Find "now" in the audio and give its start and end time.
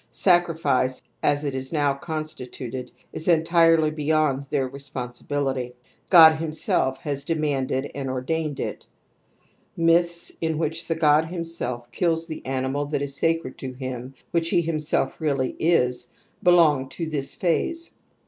1.71-1.93